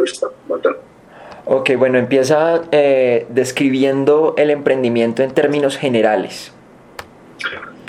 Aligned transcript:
entrevista. 0.00 0.28
Ok, 1.46 1.70
bueno, 1.76 1.98
empieza 1.98 2.62
eh, 2.70 3.26
describiendo 3.28 4.34
el 4.36 4.50
emprendimiento 4.50 5.22
en 5.22 5.32
términos 5.32 5.76
generales. 5.76 6.52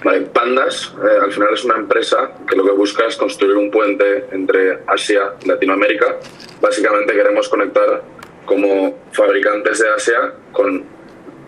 Vale, 0.04 0.21
Pandas 0.21 0.95
eh, 0.97 1.23
al 1.23 1.32
final 1.32 1.54
es 1.54 1.63
una 1.63 1.75
empresa 1.75 2.32
que 2.50 2.55
lo 2.55 2.63
que 2.63 2.71
busca 2.71 3.05
es 3.05 3.16
construir 3.16 3.55
un 3.55 3.70
puente 3.70 4.25
entre 4.32 4.79
Asia 4.88 5.34
y 5.43 5.47
Latinoamérica. 5.47 6.18
Básicamente 6.59 7.13
queremos 7.13 7.47
conectar 7.50 8.02
como 8.46 8.96
fabricantes 9.12 9.80
de 9.80 9.89
Asia 9.89 10.34
con 10.52 10.84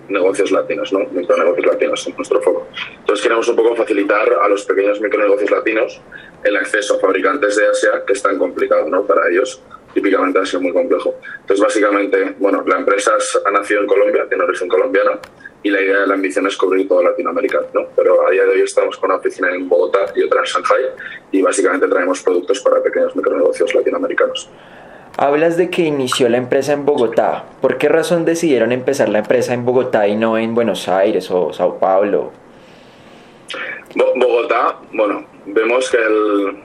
negocios 0.10 0.52
latinos, 0.52 0.94
¿no? 0.94 1.00
Micronegocios 1.12 1.66
latinos 1.66 2.08
es 2.08 2.16
nuestro 2.16 2.42
foco. 2.42 2.68
Entonces 3.00 3.24
queremos 3.24 3.48
un 3.48 3.56
poco 3.56 3.76
facilitar 3.76 4.32
a 4.34 4.48
los 4.48 4.64
pequeños 4.66 5.02
micronegocios 5.02 5.50
latinos 5.50 6.02
el 6.44 6.56
acceso 6.58 6.98
a 6.98 7.00
fabricantes 7.00 7.56
de 7.56 7.68
Asia 7.68 8.04
que 8.06 8.14
es 8.14 8.22
tan 8.22 8.38
complicado, 8.38 8.88
¿no? 8.90 9.04
Para 9.04 9.30
ellos 9.30 9.62
típicamente 9.94 10.40
ha 10.40 10.46
sido 10.46 10.62
muy 10.62 10.74
complejo. 10.74 11.16
Entonces 11.42 11.64
básicamente, 11.64 12.36
bueno, 12.40 12.64
la 12.66 12.78
empresa 12.78 13.12
ha 13.46 13.52
nacido 13.52 13.82
en 13.82 13.88
Colombia, 13.88 14.26
tiene 14.28 14.44
origen 14.44 14.68
colombiano 14.68 15.20
y 15.62 15.70
la 15.70 15.82
idea 15.82 16.02
de 16.02 16.08
la 16.08 16.16
ambición 16.16 16.46
es 16.48 16.58
cubrir 16.58 16.88
toda 16.88 17.04
Latinoamérica, 17.04 17.60
¿no? 17.74 17.88
Pero 17.96 18.28
a 18.28 18.32
día 18.32 18.44
de 18.44 18.50
hoy 18.50 18.62
estamos 18.62 18.98
con 18.98 19.10
una 19.10 19.20
oficina 19.20 19.50
en 19.54 19.70
Bogotá 19.70 20.12
y 20.16 20.24
otra 20.24 20.42
en 20.42 20.46
Shanghai 20.46 20.84
y 21.32 21.42
básicamente 21.42 21.88
traemos 21.88 22.22
productos 22.22 22.60
para 22.60 22.84
pequeños 22.84 23.16
micronegocios 23.16 23.74
latinoamericanos. 23.74 24.50
Hablas 25.16 25.58
de 25.58 25.70
que 25.70 25.84
inició 25.84 26.28
la 26.28 26.38
empresa 26.38 26.74
en 26.74 26.86
Bogotá. 26.86 27.46
¿Por 27.62 27.78
qué 27.78 27.88
razón 27.88 28.26
decidieron 28.26 28.72
empezar 28.72 29.10
la 29.10 29.20
empresa 29.20 29.54
en 29.54 29.64
Bogotá 29.64 30.08
y 30.08 30.16
no 30.16 30.38
en 30.38 30.56
Buenos 30.56 30.90
Aires 30.90 31.30
o 31.32 31.54
Sao 31.54 31.78
Paulo? 31.78 32.32
Bogotá, 33.96 34.80
bueno, 34.92 35.26
vemos 35.46 35.90
que 35.90 35.98
el, 35.98 36.58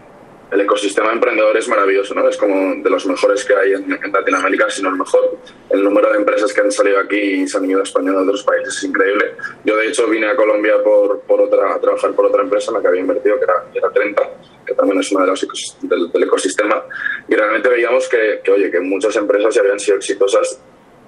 el 0.50 0.60
ecosistema 0.62 1.12
emprendedor 1.12 1.56
es 1.56 1.68
maravilloso, 1.68 2.14
¿no? 2.14 2.26
Es 2.26 2.36
como 2.38 2.82
de 2.82 2.90
los 2.90 3.04
mejores 3.06 3.44
que 3.44 3.54
hay 3.54 3.72
en, 3.72 4.12
Latinoamérica, 4.12 4.70
si 4.70 4.82
no 4.82 4.88
el 4.88 4.96
mejor. 4.96 5.38
El 5.68 5.84
número 5.84 6.10
de 6.10 6.18
empresas 6.18 6.52
que 6.54 6.60
han 6.62 6.72
salido 6.72 6.98
aquí 6.98 7.16
y 7.16 7.48
se 7.48 7.58
han 7.58 7.68
ido 7.68 7.80
a 7.80 7.82
España 7.82 8.12
de 8.12 8.18
otros 8.18 8.42
países 8.44 8.76
es 8.76 8.84
increíble. 8.84 9.34
Yo, 9.64 9.76
de 9.76 9.88
hecho, 9.88 10.06
vine 10.08 10.26
a 10.26 10.36
Colombia 10.36 10.82
por, 10.82 11.20
por 11.20 11.42
otra, 11.42 11.74
a 11.74 11.80
trabajar 11.80 12.12
por 12.12 12.26
otra 12.26 12.42
empresa 12.42 12.70
en 12.70 12.76
la 12.76 12.80
que 12.80 12.88
había 12.88 13.00
invertido, 13.00 13.36
que 13.36 13.44
era, 13.44 13.64
era 13.74 13.90
30, 13.90 14.22
que 14.66 14.74
también 14.74 15.00
es 15.00 15.12
una 15.12 15.24
de 15.24 15.30
las 15.30 15.46
del, 15.82 16.10
del 16.12 16.22
ecosistema. 16.22 16.82
Y 17.28 17.34
realmente 17.34 17.68
veíamos 17.68 18.08
que, 18.08 18.40
que, 18.42 18.50
oye, 18.50 18.70
que 18.70 18.80
muchas 18.80 19.14
empresas 19.16 19.54
ya 19.54 19.60
habían 19.60 19.78
sido 19.78 19.98
exitosas 19.98 20.60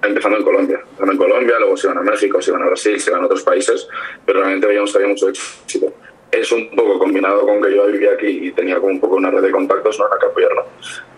empezando 0.03 0.37
en 0.37 0.43
Colombia. 0.43 0.81
Empezando 0.83 1.11
en 1.13 1.17
Colombia, 1.17 1.59
luego 1.59 1.77
se 1.77 1.87
iban 1.87 1.97
a 1.97 2.03
México, 2.03 2.39
se 2.41 2.51
iban 2.51 2.61
a 2.61 2.67
Brasil, 2.67 2.99
se 2.99 3.09
iban 3.09 3.23
a 3.23 3.25
otros 3.25 3.41
países, 3.41 3.87
pero 4.23 4.39
realmente 4.39 4.67
veíamos 4.67 4.91
que 4.91 4.97
había 4.99 5.09
mucho 5.09 5.29
éxito 5.29 5.91
es 6.31 6.51
un 6.51 6.69
poco 6.69 6.97
combinado 6.97 7.41
con 7.41 7.61
que 7.61 7.75
yo 7.75 7.85
vivía 7.87 8.13
aquí 8.13 8.47
y 8.47 8.51
tenía 8.51 8.75
como 8.75 8.93
un 8.93 8.99
poco 8.99 9.15
una 9.15 9.29
red 9.29 9.41
de 9.41 9.51
contactos 9.51 9.99
¿no? 9.99 10.05
en 10.05 10.11
la 10.11 10.17
que 10.19 10.25
apoyarlo. 10.25 10.65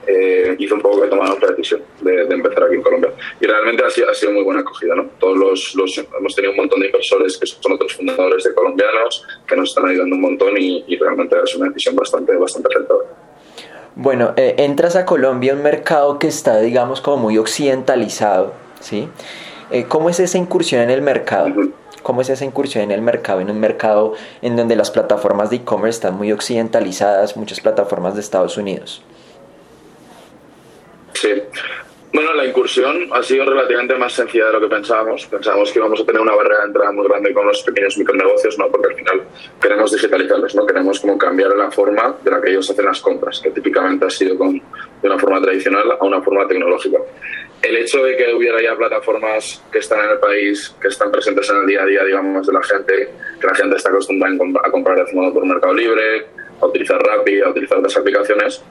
Eh, 0.05 0.55
hizo 0.59 0.75
un 0.75 0.81
poco 0.81 1.01
que 1.01 1.07
tomamos 1.07 1.39
la 1.41 1.47
decisión 1.49 1.81
de, 2.01 2.23
empezar 2.23 2.63
aquí 2.63 2.75
en 2.75 2.81
Colombia. 2.81 3.11
Y 3.39 3.45
realmente 3.45 3.85
ha 3.85 3.89
sido, 3.89 4.09
ha 4.09 4.13
sido 4.13 4.31
muy 4.31 4.43
buena 4.43 4.61
acogida. 4.61 4.95
¿no? 4.95 5.05
Todos 5.19 5.37
los, 5.37 5.75
los, 5.75 5.97
hemos 5.97 6.35
tenido 6.35 6.51
un 6.51 6.57
montón 6.57 6.79
de 6.79 6.87
inversores 6.87 7.37
que 7.37 7.45
son 7.45 7.73
otros 7.73 7.93
fundadores 7.93 8.43
de 8.43 8.53
colombianos 8.53 9.25
que 9.47 9.55
nos 9.55 9.69
están 9.69 9.85
ayudando 9.87 10.15
un 10.15 10.21
montón 10.21 10.57
y, 10.57 10.83
y 10.87 10.97
realmente 10.97 11.35
es 11.43 11.55
una 11.55 11.67
decisión 11.67 11.95
bastante, 11.95 12.35
bastante 12.35 12.69
rentable. 12.73 13.05
Bueno, 13.95 14.33
eh, 14.37 14.55
entras 14.57 14.95
a 14.95 15.05
Colombia, 15.05 15.53
un 15.53 15.61
mercado 15.61 16.17
que 16.17 16.27
está, 16.27 16.59
digamos, 16.59 16.99
como 16.99 17.17
muy 17.17 17.37
occidentalizado, 17.37 18.53
¿sí? 18.79 19.07
Eh, 19.69 19.85
¿Cómo 19.87 20.09
es 20.09 20.19
esa 20.19 20.39
incursión 20.39 20.81
en 20.81 20.89
el 20.89 21.01
mercado? 21.01 21.53
¿Cómo 22.03 22.21
es 22.21 22.29
esa 22.29 22.45
incursión 22.45 22.83
en 22.83 22.91
el 22.91 23.01
mercado? 23.01 23.39
En 23.39 23.49
un 23.49 23.59
mercado 23.59 24.13
en 24.41 24.55
donde 24.55 24.75
las 24.75 24.91
plataformas 24.91 25.49
de 25.49 25.57
e-commerce 25.57 25.97
están 25.97 26.15
muy 26.15 26.31
occidentalizadas, 26.31 27.37
muchas 27.37 27.61
plataformas 27.61 28.13
de 28.15 28.21
Estados 28.21 28.57
Unidos. 28.57 29.01
Sí. 31.13 31.41
Bueno, 32.11 32.33
la 32.33 32.45
incursión 32.45 33.07
ha 33.11 33.23
sido 33.23 33.45
relativamente 33.45 33.95
más 33.95 34.13
sencilla 34.13 34.47
de 34.47 34.53
lo 34.53 34.59
que 34.59 34.67
pensábamos. 34.67 35.25
Pensábamos 35.25 35.71
que 35.71 35.79
íbamos 35.79 35.99
a 35.99 36.05
tener 36.05 36.21
una 36.21 36.35
barrera 36.35 36.59
de 36.59 36.65
entrada 36.67 36.91
muy 36.91 37.07
grande 37.07 37.33
con 37.33 37.47
los 37.47 37.63
pequeños 37.63 37.97
micronegocios, 37.97 38.59
¿no? 38.59 38.67
Porque 38.67 38.89
al 38.89 38.95
final 38.95 39.23
queremos 39.59 39.91
digitalizarlos, 39.91 40.53
¿no? 40.53 40.65
Queremos 40.65 40.99
como 40.99 41.17
cambiar 41.17 41.55
la 41.55 41.71
forma 41.71 42.15
de 42.21 42.29
la 42.29 42.39
que 42.39 42.51
ellos 42.51 42.69
hacen 42.69 42.85
las 42.85 43.01
compras, 43.01 43.39
que 43.39 43.49
típicamente 43.49 44.05
ha 44.05 44.09
sido 44.11 44.37
con, 44.37 44.59
de 44.59 45.09
una 45.09 45.17
forma 45.17 45.41
tradicional 45.41 45.97
a 45.99 46.05
una 46.05 46.21
forma 46.21 46.47
tecnológica 46.47 46.99
el 47.63 47.77
hecho 47.77 48.03
de 48.03 48.17
que 48.17 48.33
hubiera 48.33 48.61
ya 48.61 48.75
plataformas 48.75 49.63
que 49.71 49.79
están 49.79 50.03
en 50.03 50.11
el 50.11 50.19
país, 50.19 50.75
que 50.81 50.89
están 50.89 51.11
presentes 51.11 51.49
en 51.49 51.57
el 51.57 51.65
día 51.65 51.81
a 51.81 51.85
día, 51.85 52.03
digamos, 52.03 52.45
de 52.45 52.53
la 52.53 52.61
gente, 52.61 53.09
que 53.39 53.47
la 53.47 53.55
gente 53.55 53.77
está 53.77 53.89
acostumbrada 53.89 54.35
a 54.63 54.69
comprar 54.69 55.03
de 55.03 55.13
modo 55.13 55.33
por 55.33 55.45
Mercado 55.45 55.73
Libre, 55.73 56.27
a 56.61 56.65
utilizar 56.65 57.01
Rappi, 57.01 57.39
a 57.39 57.49
utilizar 57.49 57.77
otras 57.77 57.95
aplicaciones, 57.95 58.61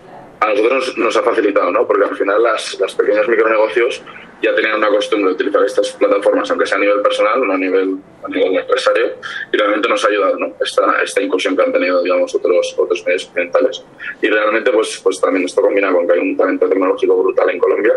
a 0.41 0.47
nosotros 0.49 0.99
nos, 0.99 1.17
ha 1.17 1.23
facilitado, 1.23 1.71
¿no? 1.71 1.87
Porque 1.87 2.05
al 2.05 2.17
final 2.17 2.43
las, 2.43 2.79
las 2.81 2.99
micronegocios 3.29 4.03
ya 4.43 4.55
tenían 4.55 4.79
una 4.79 4.89
costumbre 4.89 5.29
de 5.29 5.35
utilizar 5.35 5.65
estas 5.65 5.93
plataformas, 5.93 6.51
aunque 6.51 6.67
sea 6.67 6.77
a 6.77 6.81
nivel 6.81 7.01
personal, 7.01 7.47
no 7.47 7.53
a 7.53 7.57
nivel, 7.57 7.97
a 8.25 8.29
nivel 8.29 8.57
empresario, 8.57 9.13
y 9.53 9.57
realmente 9.57 9.89
nos 9.89 10.05
ha 10.05 10.09
ayudado 10.09 10.37
¿no? 10.39 10.57
esta, 10.61 11.01
esta 11.03 11.23
incursión 11.23 11.57
que 11.57 11.63
han 11.63 11.73
tenido 11.73 12.03
digamos, 12.03 12.35
otros, 12.35 12.75
otros 12.77 13.07
medios 13.07 13.27
occidentales. 13.27 13.85
Y 14.21 14.27
realmente 14.29 14.73
pues, 14.73 15.01
pues 15.03 15.21
también 15.21 15.45
esto 15.45 15.63
combina 15.63 15.93
con 15.93 16.07
que 16.07 16.15
hay 16.15 16.19
un 16.19 16.37
talento 16.37 16.69
tecnológico 16.69 17.23
brutal 17.23 17.51
en 17.51 17.59
Colombia, 17.59 17.95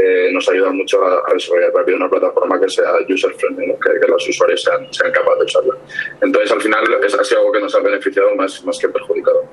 eh, 0.00 0.32
nos 0.32 0.48
ayuda 0.48 0.70
mucho 0.70 1.04
a, 1.04 1.32
desarrollar 1.32 1.72
rápido 1.74 1.96
una 1.98 2.08
plataforma 2.08 2.60
que 2.60 2.68
sea 2.68 2.92
user-friendly, 3.08 3.66
¿no? 3.66 3.74
que, 3.78 4.08
los 4.08 4.28
usuarios 4.28 4.62
sean, 4.62 4.92
sean 4.92 5.12
capaces 5.12 5.38
de 5.38 5.44
usarla. 5.44 5.74
Entonces 6.22 6.52
al 6.52 6.60
final 6.60 6.84
es, 7.04 7.14
ha 7.14 7.24
sido 7.24 7.40
algo 7.40 7.52
que 7.52 7.60
nos 7.60 7.74
ha 7.74 7.80
beneficiado 7.80 8.34
más, 8.36 8.64
más 8.64 8.78
que 8.78 8.88
perjudicado. 8.88 9.44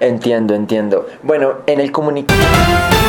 Entiendo, 0.00 0.54
entiendo. 0.54 1.06
Bueno, 1.22 1.62
en 1.66 1.80
el 1.80 1.92
comunicado... 1.92 3.01